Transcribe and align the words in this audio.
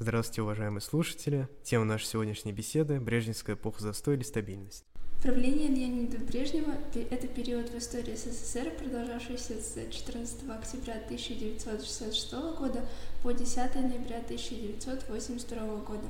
Здравствуйте, 0.00 0.42
уважаемые 0.42 0.80
слушатели. 0.80 1.48
Тема 1.64 1.84
нашей 1.84 2.06
сегодняшней 2.06 2.52
беседы– 2.52 3.00
Брежневская 3.00 3.56
эпоха 3.56 3.82
застоя 3.82 4.14
или 4.14 4.22
стабильность. 4.22 4.84
Правление 5.22 5.66
Леонида 5.66 6.18
Брежнева– 6.18 6.74
это 7.10 7.26
период 7.26 7.70
в 7.70 7.76
истории 7.76 8.14
СССР, 8.14 8.70
продолжавшийся 8.78 9.54
с 9.54 9.74
14 9.90 10.48
октября 10.48 10.94
1966 11.06 12.32
года 12.56 12.84
по 13.24 13.32
10 13.32 13.74
ноября 13.74 14.18
1982 14.18 15.58
года. 15.78 16.06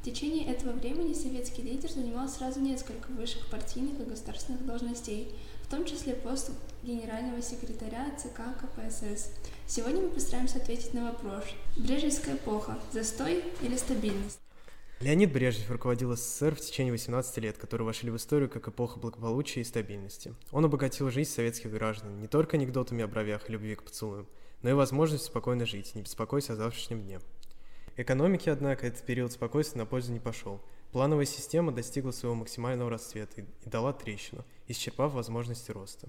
В 0.00 0.04
течение 0.06 0.46
этого 0.46 0.72
времени 0.72 1.12
советский 1.12 1.60
лидер 1.60 1.90
занимал 1.90 2.30
сразу 2.30 2.60
несколько 2.60 3.08
высших 3.08 3.46
партийных 3.48 4.00
и 4.00 4.04
государственных 4.04 4.64
должностей, 4.64 5.28
в 5.64 5.70
том 5.70 5.84
числе 5.84 6.14
пост 6.14 6.50
генерального 6.82 7.42
секретаря 7.42 8.06
ЦК 8.16 8.40
КПСС. 8.58 9.32
Сегодня 9.66 10.00
мы 10.00 10.08
постараемся 10.08 10.56
ответить 10.56 10.94
на 10.94 11.12
вопрос 11.12 11.44
«Брежневская 11.76 12.36
эпоха– 12.36 12.78
застой 12.94 13.44
или 13.60 13.76
стабильность?» 13.76 14.38
Леонид 15.00 15.30
Брежнев 15.30 15.70
руководил 15.70 16.16
СССР 16.16 16.54
в 16.54 16.60
течение 16.60 16.90
18 16.90 17.36
лет, 17.38 17.58
которые 17.58 17.84
вошли 17.84 18.10
в 18.10 18.16
историю 18.16 18.48
как 18.48 18.68
эпоха 18.68 18.98
благополучия 18.98 19.60
и 19.60 19.64
стабильности. 19.64 20.34
Он 20.52 20.64
обогатил 20.64 21.10
жизнь 21.10 21.30
советских 21.30 21.70
граждан 21.70 22.18
не 22.18 22.28
только 22.28 22.56
анекдотами 22.56 23.04
о 23.04 23.06
бровях 23.06 23.46
и 23.46 23.52
любви 23.52 23.74
к 23.74 23.82
поцелуям, 23.82 24.26
но 24.62 24.70
и 24.70 24.72
возможностью 24.72 25.30
спокойно 25.30 25.66
жить, 25.66 25.94
не 25.94 26.00
беспокоясь 26.00 26.48
о 26.48 26.56
завтрашнем 26.56 27.02
дне. 27.02 27.20
Экономике, 27.98 28.50
однако, 28.50 28.86
этот 28.86 29.04
период 29.04 29.32
спокойствия 29.32 29.80
на 29.80 29.86
пользу 29.86 30.14
не 30.14 30.18
пошел. 30.18 30.62
Плановая 30.92 31.26
система 31.26 31.72
достигла 31.72 32.10
своего 32.10 32.34
максимального 32.34 32.88
расцвета 32.88 33.42
и 33.42 33.68
дала 33.68 33.92
трещину, 33.92 34.46
исчерпав 34.66 35.12
возможности 35.12 35.72
роста. 35.72 36.08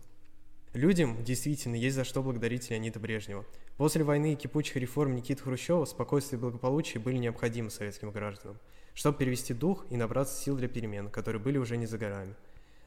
Людям 0.77 1.23
действительно 1.23 1.73
есть 1.73 1.95
за 1.95 2.03
что 2.03 2.21
благодарить 2.21 2.69
Леонида 2.69 2.99
Брежнева. 2.99 3.45
После 3.77 4.03
войны 4.03 4.33
и 4.33 4.35
кипучих 4.35 4.75
реформ 4.75 5.15
Никиты 5.15 5.41
Хрущева 5.41 5.85
спокойствие 5.85 6.37
и 6.37 6.41
благополучие 6.41 7.01
были 7.01 7.17
необходимы 7.17 7.71
советским 7.71 8.11
гражданам, 8.11 8.59
чтобы 8.93 9.17
перевести 9.17 9.55
дух 9.55 9.87
и 9.89 9.97
набраться 9.97 10.39
сил 10.39 10.55
для 10.55 10.67
перемен, 10.67 11.09
которые 11.09 11.41
были 11.41 11.57
уже 11.57 11.77
не 11.77 11.87
за 11.87 11.97
горами. 11.97 12.35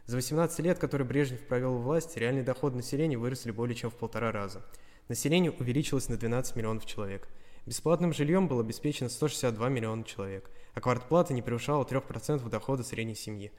За 0.07 0.15
18 0.15 0.61
лет, 0.61 0.79
которые 0.79 1.05
Брежнев 1.05 1.41
провел 1.41 1.75
у 1.75 1.79
власти, 1.79 2.21
реальный 2.21 2.45
доход 2.45 2.77
населения 2.77 3.19
выросли 3.19 3.51
более 3.51 3.75
чем 3.75 3.91
в 3.91 3.97
полтора 3.97 4.31
раза. 4.31 4.65
Население 5.09 5.51
увеличилось 5.51 6.09
на 6.09 6.17
12 6.17 6.55
миллионов 6.55 6.87
человек– 6.87 7.27
Бесплатным 7.67 8.15
жильем 8.15 8.49
было 8.49 8.63
обеспечено 8.63 9.11
162 9.11 9.69
миллиона 9.69 10.03
человек, 10.05 10.51
а 10.75 10.81
квартплата 10.81 11.35
не 11.35 11.43
превышала 11.43 11.85
3% 11.85 12.49
дохода 12.49 12.83
средней 12.83 13.15
семьи. 13.15 13.53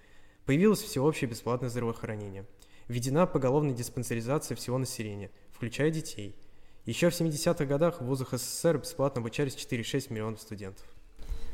Появилось 0.45 0.81
всеобщее 0.81 1.29
бесплатное 1.29 1.69
здравоохранение. 1.69 2.45
Введена 2.91 3.25
поголовная 3.25 3.73
диспансеризация 3.73 4.57
всего 4.57 4.77
населения, 4.77 5.31
включая 5.53 5.91
детей. 5.91 6.35
Еще 6.85 7.09
в 7.09 7.13
70-х 7.13 7.63
годах 7.63 8.01
в 8.01 8.05
вузах 8.05 8.33
СССР 8.33 8.79
бесплатно 8.79 9.21
обучались 9.21 9.55
4,6 9.55 10.11
миллионов 10.11 10.41
студентов. 10.41 10.85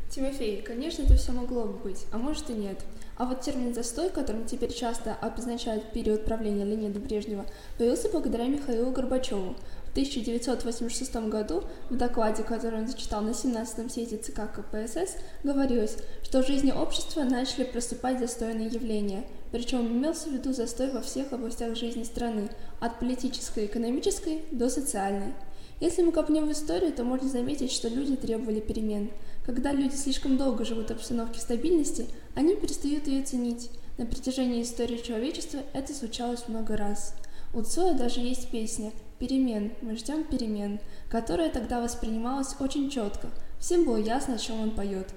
Тимофей, 0.09 0.63
конечно, 0.63 1.03
это 1.03 1.15
все 1.15 1.33
могло 1.33 1.65
бы 1.65 1.73
быть, 1.73 2.07
а 2.11 2.17
может 2.17 2.49
и 2.49 2.53
нет. 2.53 2.83
А 3.17 3.25
вот 3.25 3.41
термин 3.41 3.75
«застой», 3.75 4.09
которым 4.09 4.45
теперь 4.45 4.73
часто 4.73 5.13
обозначают 5.13 5.91
период 5.91 6.25
правления 6.25 6.65
Леонида 6.65 6.99
Брежнева, 6.99 7.45
появился 7.77 8.09
благодаря 8.09 8.47
Михаилу 8.47 8.89
Горбачеву, 8.91 9.55
1986 9.97 11.15
году 11.27 11.63
в 11.89 11.97
докладе, 11.97 12.43
который 12.43 12.81
он 12.81 12.87
зачитал 12.87 13.23
на 13.23 13.31
17-м 13.31 13.89
съезде 13.89 14.17
ЦК 14.17 14.41
КПСС, 14.53 15.15
говорилось, 15.43 15.97
что 16.21 16.43
в 16.43 16.47
жизни 16.47 16.71
общества 16.71 17.23
начали 17.23 17.63
проступать 17.63 18.19
застойные 18.19 18.67
явления, 18.67 19.25
причем 19.51 19.87
имелся 19.87 20.29
в 20.29 20.33
виду 20.33 20.53
застой 20.53 20.91
во 20.91 21.01
всех 21.01 21.33
областях 21.33 21.75
жизни 21.75 22.03
страны, 22.03 22.49
от 22.79 22.99
политической 22.99 23.65
экономической 23.65 24.43
до 24.51 24.69
социальной. 24.69 25.33
Если 25.79 26.03
мы 26.03 26.11
копнем 26.11 26.45
в 26.45 26.51
историю, 26.51 26.93
то 26.93 27.03
можно 27.03 27.27
заметить, 27.27 27.71
что 27.71 27.87
люди 27.87 28.15
требовали 28.15 28.59
перемен. 28.59 29.09
Когда 29.47 29.71
люди 29.71 29.95
слишком 29.95 30.37
долго 30.37 30.63
живут 30.63 30.89
в 30.89 30.91
обстановке 30.91 31.39
стабильности, 31.39 32.05
они 32.35 32.55
перестают 32.55 33.07
ее 33.07 33.23
ценить. 33.23 33.71
На 33.97 34.05
протяжении 34.05 34.61
истории 34.61 34.97
человечества 34.97 35.61
это 35.73 35.91
случалось 35.95 36.47
много 36.47 36.77
раз. 36.77 37.15
У 37.51 37.63
Цоя 37.63 37.95
даже 37.95 38.19
есть 38.19 38.49
песня 38.49 38.91
перемен, 39.19 39.71
мы 39.81 39.95
ждем 39.95 40.23
перемен, 40.23 40.79
которая 41.09 41.49
тогда 41.49 41.81
воспринималась 41.81 42.55
очень 42.59 42.89
четко, 42.89 43.29
всем 43.59 43.85
было 43.85 43.97
ясно, 43.97 44.35
о 44.35 44.37
чем 44.37 44.59
он 44.61 44.71
поет. 44.71 45.07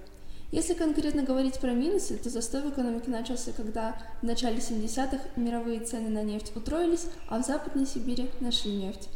Если 0.52 0.74
конкретно 0.74 1.22
говорить 1.22 1.60
про 1.60 1.70
минусы, 1.70 2.16
то 2.16 2.28
застой 2.28 2.62
в 2.62 2.70
экономике 2.70 3.10
начался, 3.10 3.52
когда 3.52 3.96
в 4.20 4.24
начале 4.24 4.56
70-х 4.56 5.20
мировые 5.36 5.80
цены 5.80 6.08
на 6.08 6.24
нефть 6.24 6.50
утроились, 6.56 7.06
а 7.28 7.40
в 7.40 7.46
Западной 7.46 7.86
Сибири 7.86 8.28
нашли 8.40 8.72
нефть. 8.72 9.08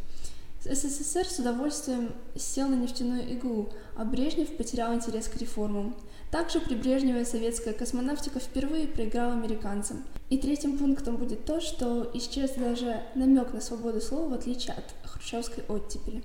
СССР 0.64 1.26
с 1.26 1.38
удовольствием 1.38 2.12
сел 2.36 2.68
на 2.68 2.74
нефтяную 2.74 3.30
иглу, 3.32 3.70
а 3.96 4.04
Брежнев 4.04 4.56
потерял 4.56 4.94
интерес 4.94 5.28
к 5.28 5.36
реформам. 5.36 5.94
Также 6.30 6.58
при 6.58 6.74
Брежневе 6.74 7.24
советская 7.24 7.74
космонавтика 7.74 8.40
впервые 8.40 8.88
проиграла 8.88 9.34
американцам. 9.34 10.02
И 10.30 10.38
третьим 10.38 10.78
пунктом 10.78 11.16
будет 11.16 11.44
то, 11.44 11.60
что 11.60 12.10
исчез 12.14 12.52
даже 12.52 13.02
намек 13.14 13.52
на 13.52 13.60
свободу 13.60 14.00
слова, 14.00 14.30
в 14.30 14.32
отличие 14.32 14.74
от 14.74 14.94
хрущевской 15.08 15.64
оттепели. 15.68 16.22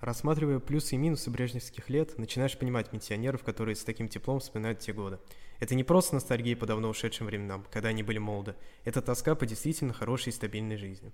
Рассматривая 0.00 0.58
плюсы 0.58 0.96
и 0.96 0.98
минусы 0.98 1.30
брежневских 1.30 1.88
лет, 1.88 2.18
начинаешь 2.18 2.58
понимать 2.58 2.90
пенсионеров, 2.90 3.44
которые 3.44 3.76
с 3.76 3.84
таким 3.84 4.08
теплом 4.08 4.40
вспоминают 4.40 4.80
те 4.80 4.92
годы. 4.92 5.18
Это 5.58 5.74
не 5.74 5.84
просто 5.84 6.16
ностальгия 6.16 6.54
по 6.54 6.66
давно 6.66 6.90
ушедшим 6.90 7.26
временам, 7.26 7.64
когда 7.72 7.88
они 7.88 8.02
были 8.02 8.18
молоды. 8.18 8.56
Это 8.84 9.00
тоска 9.00 9.34
по 9.34 9.46
действительно 9.46 9.94
хорошей 9.94 10.30
и 10.30 10.32
стабильной 10.32 10.76
жизни. 10.76 11.12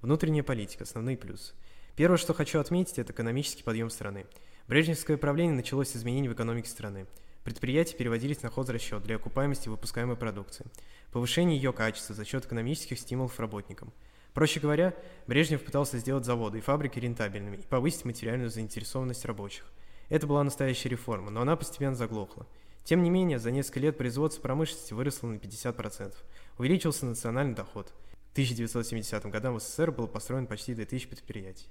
Внутренняя 0.00 0.42
политика– 0.42 0.84
основные 0.84 1.16
плюсы. 1.16 1.54
Первое, 1.96 2.18
что 2.18 2.34
хочу 2.34 2.58
отметить, 2.58 2.98
это 2.98 3.12
экономический 3.12 3.62
подъем 3.62 3.88
страны. 3.88 4.26
Брежневское 4.66 5.16
правление 5.16 5.54
началось 5.54 5.90
с 5.90 5.96
изменений 5.96 6.28
в 6.28 6.32
экономике 6.32 6.68
страны. 6.68 7.06
Предприятия 7.44 7.96
переводились 7.96 8.42
на 8.42 8.50
хозрасчет 8.50 9.04
для 9.04 9.14
окупаемости 9.14 9.68
выпускаемой 9.68 10.16
продукции, 10.16 10.66
повышение 11.12 11.56
ее 11.56 11.72
качества 11.72 12.14
за 12.16 12.24
счет 12.24 12.46
экономических 12.46 12.98
стимулов 12.98 13.38
работникам. 13.38 13.92
Проще 14.32 14.58
говоря, 14.58 14.92
Брежнев 15.28 15.62
пытался 15.62 15.98
сделать 15.98 16.24
заводы 16.24 16.58
и 16.58 16.62
фабрики 16.62 16.98
рентабельными 16.98 17.58
и 17.58 17.62
повысить 17.62 18.04
материальную 18.04 18.50
заинтересованность 18.50 19.24
рабочих. 19.24 19.64
Это 20.08 20.26
была 20.26 20.42
настоящая 20.42 20.88
реформа, 20.88 21.30
но 21.30 21.42
она 21.42 21.54
постепенно 21.54 21.94
заглохла. 21.94 22.44
Тем 22.82 23.04
не 23.04 23.10
менее, 23.10 23.38
за 23.38 23.52
несколько 23.52 23.78
лет 23.78 23.96
производство 23.96 24.42
промышленности 24.42 24.94
выросло 24.94 25.28
на 25.28 25.36
50%. 25.36 26.12
Увеличился 26.58 27.06
национальный 27.06 27.54
доход. 27.54 27.92
В 28.34 28.36
1970 28.36 29.26
годам 29.26 29.54
в 29.54 29.62
СССР 29.62 29.92
было 29.92 30.08
построено 30.08 30.48
почти 30.48 30.74
2000 30.74 31.06
предприятий. 31.06 31.68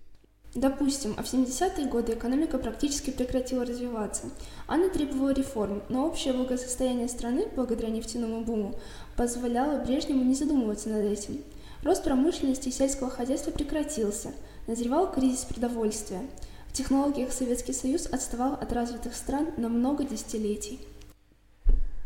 Допустим, 0.56 1.14
а 1.18 1.24
в 1.24 1.26
70-е 1.26 1.90
годы 1.90 2.14
экономика 2.14 2.58
практически 2.58 3.12
прекратила 3.12 3.66
развиваться. 3.66 4.30
Она 4.66 4.88
требовала 4.88 5.34
реформ, 5.34 5.84
но 5.90 6.08
общее 6.08 6.32
благосостояние 6.32 7.10
страны, 7.10 7.50
благодаря 7.54 7.90
нефтяному 7.90 8.46
буму, 8.46 8.80
позволяло 9.18 9.84
Брежневу 9.84 10.24
не 10.24 10.36
задумываться 10.36 10.88
над 10.88 11.04
этим. 11.04 11.44
Рост 11.84 12.06
промышленности 12.06 12.70
и 12.70 12.72
сельского 12.72 13.10
хозяйства 13.10 13.52
прекратился, 13.52 14.32
назревал 14.66 15.12
кризис 15.12 15.44
продовольствия. 15.44 16.22
В 16.70 16.72
технологиях 16.72 17.34
Советский 17.34 17.74
Союз 17.74 18.06
отставал 18.06 18.54
от 18.54 18.72
развитых 18.72 19.16
стран 19.16 19.50
на 19.58 19.68
много 19.68 20.06
десятилетий. 20.06 20.80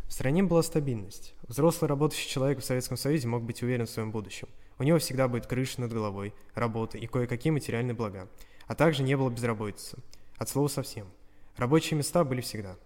В 0.07 0.13
стране 0.13 0.41
была 0.41 0.63
стабильность. 0.63 1.35
Взрослый 1.47 1.89
работающий 1.89 2.29
человек 2.29 2.59
в 2.59 2.65
Советском 2.65 2.97
Союзе 2.97 3.27
мог 3.27 3.43
быть 3.43 3.61
уверен 3.61 3.85
в 3.85 3.89
своем 3.89 4.11
будущем. 4.11 4.47
У 4.79 4.83
него 4.83 4.99
всегда 4.99 5.27
будет 5.27 5.47
крыша 5.47 5.81
над 5.81 5.91
головой, 5.91 6.33
работа 6.55 6.97
и 6.97 7.07
кое-какие 7.07 7.51
материальные 7.51 7.93
блага. 7.93 8.27
А 8.67 8.75
также 8.75 9.03
не 9.03 9.17
было 9.17 9.29
безработицы. 9.29 9.97
От 10.37 10.49
слова 10.49 10.67
совсем. 10.67 11.07
Рабочие 11.57 11.97
места 11.97 12.23
были 12.23 12.41
всегда. 12.41 12.77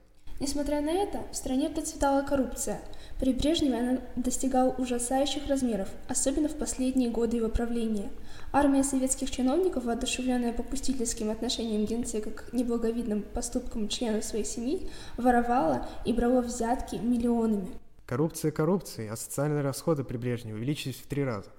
Несмотря 0.42 0.82
на 0.82 0.90
это, 0.90 1.22
в 1.32 1.36
стране 1.36 1.70
процветала 1.70 2.24
коррупция. 2.24 2.82
При 3.20 3.32
Брежневе 3.32 3.76
она 3.78 4.00
достигала 4.16 4.72
ужасающих 4.72 5.46
размеров, 5.46 5.88
особенно 6.08 6.50
в 6.50 6.56
последние 6.56 7.12
годы 7.12 7.38
его 7.38 7.48
правления. 7.48 8.10
Армия 8.52 8.84
советских 8.84 9.30
чиновников, 9.30 9.86
воодушевленная 9.86 10.52
попустительским 10.52 11.30
отношением 11.30 11.86
генсека 11.86 12.32
к 12.32 12.54
неблаговидным 12.54 13.22
поступкам 13.22 13.88
членов 13.88 14.26
своей 14.26 14.44
семьи, 14.44 14.90
воровала 15.16 15.88
и 16.06 16.12
брала 16.12 16.42
взятки 16.42 16.96
миллионами. 16.96 17.70
Коррупция 18.08 18.50
коррупцией, 18.50 19.10
а 19.10 19.18
социальные 19.18 19.62
расходы 19.62 20.04
при 20.04 20.18
Брежневе 20.18 20.56
увеличились 20.56 20.96
в 20.96 21.06
три 21.06 21.24
раза. 21.24 21.52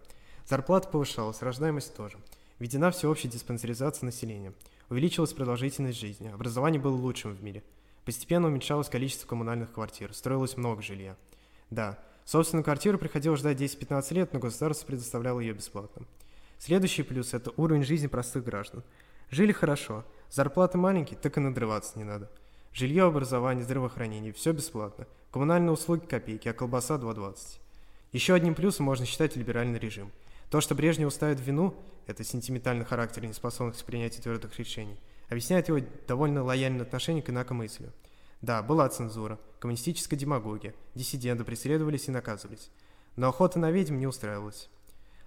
Зарплата 0.48 0.88
повышалась, 0.88 1.40
рождаемость 1.40 1.94
тоже. 1.94 2.18
Введена 2.58 2.90
всеобщая 2.90 3.28
диспансеризация 3.28 4.06
населения. 4.06 4.52
Увеличилась 4.90 5.32
продолжительность 5.32 6.00
жизни, 6.00 6.32
образование 6.34 6.80
было 6.80 6.96
лучшим 6.96 7.32
в 7.36 7.44
мире. 7.44 7.62
Постепенно 8.04 8.48
уменьшалось 8.48 8.88
количество 8.88 9.26
коммунальных 9.26 9.72
квартир, 9.72 10.12
строилось 10.14 10.56
много 10.56 10.82
жилья. 10.82 11.16
Да, 11.70 11.98
собственную 12.24 12.64
квартиру 12.64 12.98
приходилось 12.98 13.40
ждать 13.40 13.60
10-15 13.60 14.14
лет, 14.14 14.32
но 14.32 14.40
государство 14.40 14.86
предоставляло 14.86 15.40
ее 15.40 15.52
бесплатно. 15.52 16.06
Следующий 16.58 17.02
плюс– 17.02 17.34
это 17.34 17.52
уровень 17.56 17.84
жизни 17.84 18.06
простых 18.06 18.44
граждан. 18.44 18.82
Жили 19.30 19.52
хорошо, 19.52 20.04
зарплаты 20.30 20.78
маленькие, 20.78 21.18
так 21.18 21.36
и 21.36 21.40
надрываться 21.40 21.98
не 21.98 22.04
надо. 22.04 22.30
Жилье, 22.72 23.04
образование, 23.04 23.64
здравоохранение– 23.64 24.32
все 24.34 24.52
бесплатно. 24.52 25.06
Коммунальные 25.30 25.72
услуги– 25.72 26.04
копейки, 26.08 26.48
а 26.48 26.52
колбаса– 26.52 26.94
2,20. 26.96 27.36
Еще 28.12 28.34
одним 28.34 28.54
плюсом 28.54 28.86
можно 28.86 29.06
считать 29.06 29.36
либеральный 29.36 29.78
режим– 29.78 30.10
то, 30.52 30.60
что 30.60 30.74
Брежневу 30.74 31.10
ставят 31.10 31.40
вину, 31.40 31.74
это 32.06 32.24
сентиментальный 32.24 32.84
характер 32.84 33.24
и 33.24 33.26
неспособность 33.26 33.82
к 33.82 33.86
принятию 33.86 34.22
твердых 34.22 34.58
решений, 34.58 34.98
объясняет 35.32 35.68
его 35.68 35.80
довольно 36.06 36.42
лояльное 36.42 36.82
отношение 36.82 37.22
к 37.22 37.30
инакомыслию. 37.30 37.92
Да, 38.40 38.62
была 38.62 38.88
цензура, 38.88 39.38
коммунистическая 39.60 40.16
демагогия, 40.16 40.74
диссиденты 40.94 41.44
преследовались 41.44 42.08
и 42.08 42.10
наказывались. 42.10 42.70
Но 43.16 43.28
охота 43.28 43.58
на 43.58 43.70
ведьм 43.70 43.98
не 43.98 44.06
устраивалась. 44.06 44.68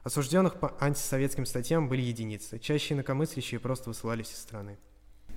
Осужденных 0.03 0.59
по 0.59 0.75
антисоветским 0.79 1.45
статьям 1.45 1.89
были 1.89 2.01
единицы, 2.01 2.59
чаще 2.59 2.93
инакомыслящие 2.93 3.59
просто 3.59 3.89
высылались 3.89 4.31
из 4.31 4.37
страны. 4.37 4.77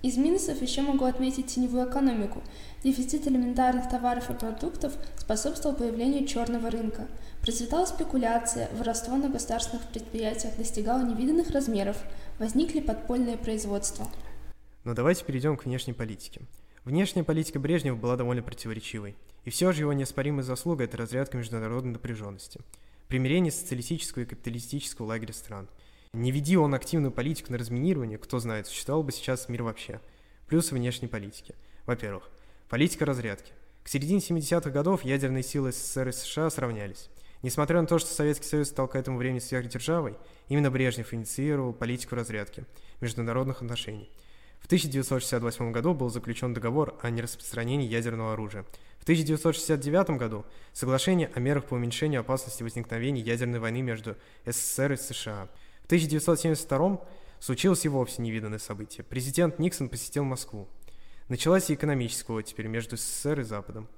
Из 0.02 0.16
минусов 0.16 0.62
еще 0.62 0.82
могу 0.82 1.06
отметить 1.06 1.46
теневую 1.46 1.88
экономику. 1.88 2.42
Дефицит 2.84 3.26
элементарных 3.26 3.88
товаров 3.88 4.30
и 4.30 4.34
продуктов 4.34 4.92
способствовал 5.16 5.74
появлению 5.74 6.24
черного 6.24 6.70
рынка. 6.70 7.08
Процветала 7.42 7.84
спекуляция, 7.84 8.68
воровство 8.78 9.16
на 9.16 9.28
государственных 9.28 9.86
предприятиях 9.88 10.56
достигало 10.56 11.02
невиданных 11.02 11.50
размеров, 11.50 11.96
возникли 12.38 12.78
подпольные 12.78 13.36
производства. 13.36 14.08
Но 14.84 14.94
давайте 14.94 15.25
перейдем 15.25 15.56
к 15.56 15.64
внешней 15.64 15.92
политике. 15.92 16.42
Внешняя 16.84 17.25
политика 17.25 17.58
Брежнева 17.58 17.96
была 17.96 18.16
довольно 18.16 18.42
противоречивой. 18.42 19.16
И 19.44 19.50
все 19.50 19.72
же 19.72 19.82
его 19.82 19.92
неоспоримая 19.92 20.42
заслуга– 20.42 20.84
это 20.84 20.96
разрядка 20.96 21.36
международной 21.36 21.92
напряженности. 21.92 22.60
Примирение 23.08 23.52
социалистического 23.52 24.22
и 24.22 24.26
капиталистического 24.26 25.06
лагеря 25.06 25.32
стран. 25.32 25.69
Не 26.12 26.32
веди 26.32 26.56
он 26.56 26.75
активную 26.75 27.12
политику 27.12 27.52
на 27.52 27.58
разминирование, 27.58 28.19
кто 28.19 28.38
знает, 28.38 28.66
существовал 28.66 29.02
бы 29.02 29.12
сейчас 29.12 29.48
мир 29.48 29.62
вообще. 29.62 30.00
Плюсы 30.46 30.75
внешней 30.75 31.08
политики. 31.08 31.54
Во-первых, 31.84 32.30
политика 32.69 33.04
разрядки. 33.04 33.52
К 33.84 33.88
середине 33.88 34.20
70-х 34.20 34.70
годов 34.70 35.04
ядерные 35.04 35.42
силы 35.42 35.72
СССР 35.72 36.08
и 36.08 36.12
США 36.12 36.50
сравнялись. 36.50 37.10
Несмотря 37.42 37.80
на 37.80 37.86
то, 37.86 37.98
что 37.98 38.10
Советский 38.10 38.46
Союз 38.46 38.69
стал 38.69 38.88
к 38.88 38.96
этому 38.96 39.16
времени 39.16 39.38
сверхдержавой, 39.38 40.16
именно 40.48 40.70
Брежнев 40.70 41.14
инициировал 41.14 41.72
политику 41.72 42.16
разрядки 42.16 42.64
международных 43.00 43.62
отношений. 43.62 44.10
В 44.60 44.66
1968 44.66 45.72
году 45.72 45.94
был 45.94 46.10
заключен 46.10 46.52
договор 46.52 46.99
о 47.02 47.10
нераспространении 47.10 47.88
ядерного 47.88 48.34
оружия. 48.34 48.64
В 48.99 49.02
1969 49.05 50.10
году 50.19 50.44
соглашение 50.72 51.31
о 51.34 51.40
мерах 51.40 51.64
по 51.64 51.75
уменьшению 51.75 52.20
опасности 52.20 52.62
возникновения 52.62 53.22
ядерной 53.22 53.60
войны 53.60 53.82
между 53.82 54.16
СССР 54.44 54.93
и 54.93 54.96
США. 54.96 55.49
В 55.82 55.87
1972 55.87 57.00
случилось 57.40 57.84
и 57.84 57.88
вовсе 57.88 58.20
невиданное 58.20 58.58
событие. 58.58 59.05
Президент 59.05 59.58
Никсон 59.58 59.88
посетил 59.88 60.25
Москву. 60.25 60.69
Началась 61.28 61.70
и 61.70 61.75
экономическая 61.75 62.34
оттепель 62.34 62.66
между 62.66 62.96
СССР 62.96 63.40
и 63.40 63.44
Западом. 63.44 63.88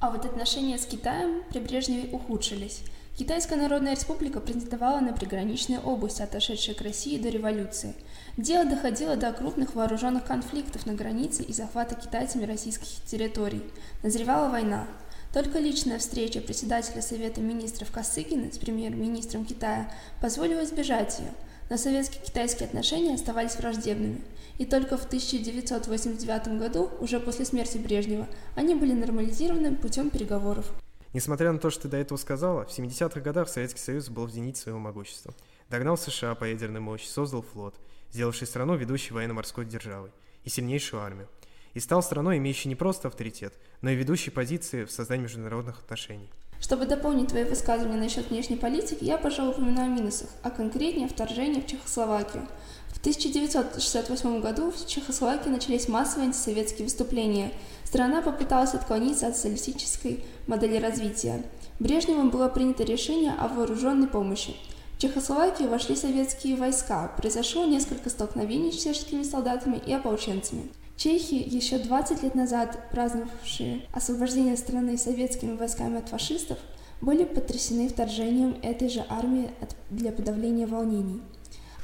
А 0.00 0.10
вот 0.10 0.24
отношения 0.24 0.78
с 0.78 0.86
Китаем 0.86 1.42
при 1.50 1.58
Брежневе 1.58 2.08
ухудшились. 2.12 2.82
Китайская 3.18 3.56
Народная 3.56 3.94
Республика 3.94 4.38
претендовала 4.38 5.00
на 5.00 5.12
приграничные 5.12 5.80
области, 5.80 6.22
отошедшие 6.22 6.76
к 6.76 6.82
России 6.82 7.18
до 7.18 7.30
революции. 7.30 7.96
Дело 8.38 8.64
доходило 8.64 9.16
до 9.16 9.32
крупных 9.34 9.74
вооруженных 9.74 10.24
конфликтов 10.24 10.86
на 10.86 10.94
границе 10.94 11.42
и 11.42 11.52
захвата 11.52 11.94
китайцами 11.94 12.46
российских 12.46 12.88
территорий. 13.04 13.62
Назревала 14.02 14.48
война. 14.48 14.86
Только 15.34 15.58
личная 15.58 15.98
встреча 15.98 16.40
председателя 16.40 17.02
Совета 17.02 17.42
министров 17.42 17.90
Косыгина 17.90 18.50
с 18.50 18.56
премьер-министром 18.56 19.44
Китая 19.44 19.92
позволила 20.22 20.64
избежать 20.64 21.18
ее, 21.18 21.32
но 21.68 21.76
советско-китайские 21.76 22.68
отношения 22.68 23.12
оставались 23.12 23.56
враждебными– 23.56 24.22
и 24.58 24.64
только 24.64 24.96
в 24.96 25.06
1989 25.06 26.58
году, 26.58 26.90
уже 27.00 27.20
после 27.20 27.44
смерти 27.44 27.78
Брежнева, 27.78 28.26
они 28.56 28.74
были 28.74 28.92
нормализированы 28.92 29.76
путем 29.76 30.10
переговоров. 30.10 30.70
Несмотря 31.14 31.52
на 31.52 31.58
то, 31.58 31.70
что 31.70 31.82
ты 31.82 31.88
до 31.88 31.96
этого 31.96 32.18
сказала, 32.18 32.66
в 32.66 32.76
70-х 32.76 33.20
годах 33.20 33.48
Советский 33.48 33.80
Союз 33.80 34.08
был 34.08 34.26
в 34.26 34.30
зените 34.30 34.60
своего 34.60 34.80
могущества. 34.80 35.32
Догнал 35.70 35.98
США 35.98 36.34
по 36.34 36.44
ядерной 36.44 36.80
мощи, 36.80 37.06
создал 37.06 37.42
флот, 37.42 37.74
сделавший 38.10 38.46
страну 38.46 38.74
ведущей 38.74 39.12
военно-морской 39.12 39.66
державой 39.66 40.10
и 40.44 40.48
сильнейшую 40.48 41.02
армию. 41.02 41.28
И 41.74 41.80
стал 41.80 42.02
страной, 42.02 42.38
имеющей 42.38 42.70
не 42.70 42.74
просто 42.74 43.08
авторитет, 43.08 43.52
но 43.82 43.90
и 43.90 43.94
ведущей 43.94 44.30
позиции 44.30 44.84
в 44.84 44.90
создании 44.90 45.24
международных 45.24 45.80
отношений. 45.80 46.30
Чтобы 46.58 46.86
дополнить 46.86 47.28
твои 47.28 47.44
высказывания 47.44 48.00
насчет 48.00 48.30
внешней 48.30 48.56
политики, 48.56 49.04
я, 49.04 49.18
пожалуй, 49.18 49.52
упомяну 49.52 49.82
о 49.82 49.86
минусах, 49.88 50.30
а 50.42 50.50
конкретнее 50.50 51.06
вторжение 51.06 51.62
в 51.62 51.66
Чехословакию. 51.66 52.48
В 52.88 52.98
1968 53.00 54.40
году 54.40 54.72
в 54.72 54.86
Чехословакии 54.86 55.50
начались 55.50 55.86
массовые 55.86 56.28
антисоветские 56.28 56.84
выступления. 56.84 57.52
Страна 57.84 58.22
попыталась 58.22 58.72
отклониться 58.72 59.28
от 59.28 59.36
социалистической 59.36 60.24
модели 60.46 60.78
развития. 60.78 61.44
Брежневым 61.78 62.30
было 62.30 62.48
принято 62.48 62.84
решение 62.84 63.34
о 63.34 63.48
вооруженной 63.48 64.08
помощи. 64.08 64.56
В 64.98 65.00
Чехословакию 65.00 65.70
вошли 65.70 65.94
советские 65.94 66.56
войска, 66.56 67.12
произошло 67.16 67.64
несколько 67.64 68.10
столкновений 68.10 68.72
с 68.72 68.82
чешскими 68.82 69.22
солдатами 69.22 69.80
и 69.86 69.92
ополченцами. 69.92 70.72
Чехи, 70.96 71.34
еще 71.34 71.78
20 71.78 72.24
лет 72.24 72.34
назад 72.34 72.76
праздновавшие 72.90 73.82
освобождение 73.92 74.56
страны 74.56 74.98
советскими 74.98 75.56
войсками 75.56 75.98
от 75.98 76.08
фашистов, 76.08 76.58
были 77.00 77.22
потрясены 77.22 77.88
вторжением 77.88 78.58
этой 78.60 78.88
же 78.88 79.04
армии 79.08 79.52
для 79.88 80.10
подавления 80.10 80.66
волнений. 80.66 81.22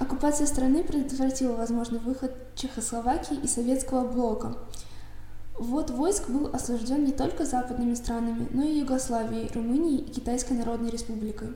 Оккупация 0.01 0.49
страны 0.49 0.83
предотвратила 0.83 1.53
возможный 1.53 2.01
выход 2.01 2.35
Чехословакии 2.57 3.39
и 3.41 3.47
советского 3.47 4.09
блока. 4.09 4.57
Вот 5.57 5.91
войск 5.91 6.29
был 6.29 6.49
осужден 6.53 7.05
не 7.05 7.13
только 7.13 7.45
западными 7.45 7.95
странами, 7.95 8.49
но 8.51 8.65
и 8.65 8.81
Югославией, 8.81 9.53
Румынией 9.55 9.99
и 9.99 10.11
Китайской 10.11 10.55
Народной 10.55 10.91
Республикой. 10.91 11.51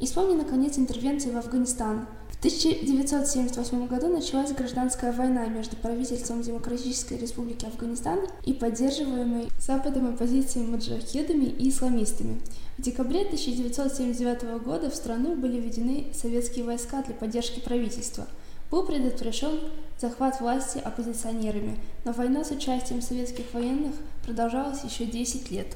И 0.00 0.06
вспомни, 0.06 0.34
наконец, 0.34 0.76
интервенцию 0.78 1.34
в 1.34 1.36
Афганистан– 1.36 2.06
1978 2.40 3.86
году 3.86 4.08
началась 4.08 4.52
гражданская 4.52 5.12
война 5.12 5.44
между 5.48 5.76
правительством 5.76 6.40
Демократической 6.40 7.18
Республики 7.18 7.66
Афганистан 7.66 8.20
и 8.46 8.54
поддерживаемой 8.54 9.50
Западом 9.58 10.08
оппозицией 10.08 10.66
маджахедами 10.66 11.44
и 11.44 11.68
исламистами. 11.68 12.40
В 12.78 12.82
декабре 12.82 13.26
1979 13.26 14.62
года 14.64 14.88
в 14.88 14.96
страну 14.96 15.36
были 15.36 15.60
введены 15.60 16.06
советские 16.14 16.64
войска 16.64 17.02
для 17.02 17.14
поддержки 17.14 17.60
правительства. 17.60 18.26
Был 18.70 18.86
предотвращен 18.86 19.60
захват 20.00 20.40
власти 20.40 20.78
оппозиционерами, 20.78 21.76
но 22.06 22.12
война 22.12 22.42
с 22.42 22.50
участием 22.52 23.02
советских 23.02 23.52
военных 23.52 23.92
продолжалась 24.24 24.82
еще 24.82 25.04
10 25.04 25.50
лет. 25.50 25.66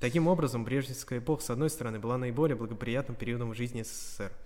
Таким 0.00 0.28
образом, 0.28 0.64
брежневская 0.64 1.18
эпоха, 1.18 1.42
с 1.42 1.50
одной 1.50 1.70
стороны, 1.70 1.98
была 1.98 2.18
наиболее 2.18 2.56
благоприятным 2.56 3.16
периодом 3.16 3.50
в 3.50 3.54
жизни 3.54 3.82
СССР– 3.82 4.32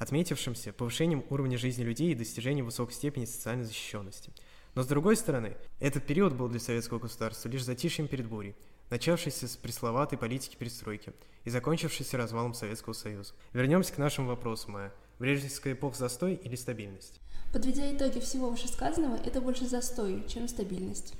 отметившимся 0.00 0.72
повышением 0.72 1.24
уровня 1.28 1.58
жизни 1.58 1.84
людей 1.84 2.10
и 2.10 2.14
достижением 2.14 2.64
высокой 2.64 2.94
степени 2.94 3.26
социальной 3.26 3.64
защищенности. 3.64 4.32
Но 4.74 4.82
с 4.82 4.86
другой 4.86 5.14
стороны, 5.14 5.56
этот 5.78 6.06
период 6.06 6.32
был 6.32 6.48
для 6.48 6.58
советского 6.58 6.98
государства 6.98 7.50
лишь 7.50 7.64
затишьем 7.64 8.08
перед 8.08 8.26
бурей, 8.26 8.56
начавшейся 8.88 9.46
с 9.46 9.58
пресловатой 9.58 10.16
политики 10.16 10.56
перестройки 10.56 11.12
и 11.44 11.50
закончившейся 11.50 12.16
развалом 12.16 12.54
Советского 12.54 12.94
Союза. 12.94 13.34
Вернемся 13.52 13.92
к 13.92 13.98
нашему 13.98 14.28
вопросу, 14.28 14.70
Майя. 14.70 14.90
Брежневская 15.18 15.74
эпоха 15.74 15.98
застой 15.98 16.34
или 16.34 16.56
стабильность? 16.56 17.20
Подведя 17.52 17.94
итоги 17.94 18.20
всего 18.20 18.48
вышесказанного, 18.48 19.16
это 19.16 19.42
больше 19.42 19.66
застой, 19.66 20.24
чем 20.28 20.48
стабильность. 20.48 21.12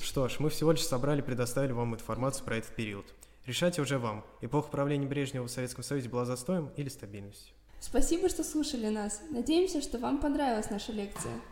Что 0.00 0.28
ж, 0.28 0.36
мы 0.38 0.50
всего 0.50 0.72
лишь 0.72 0.86
собрали 0.86 1.20
и 1.20 1.24
предоставили 1.24 1.72
вам 1.72 1.94
информацию 1.94 2.44
про 2.44 2.56
этот 2.56 2.74
период. 2.74 3.06
Решайте 3.46 3.80
уже 3.80 3.98
вам, 3.98 4.24
эпоха 4.40 4.68
правления 4.70 5.06
Брежнева 5.06 5.46
в 5.46 5.50
Советском 5.50 5.84
Союзе 5.84 6.08
была 6.08 6.24
застоем 6.24 6.70
или 6.76 6.88
стабильностью. 6.88 7.54
Спасибо, 7.80 8.28
что 8.28 8.42
слушали 8.42 8.88
нас. 8.88 9.20
Надеемся, 9.30 9.80
что 9.80 9.98
вам 9.98 10.20
понравилась 10.20 10.70
наша 10.70 10.92
лекция. 10.92 11.32